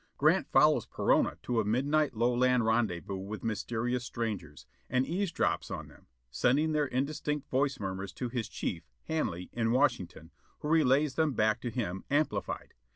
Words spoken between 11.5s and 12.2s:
to him,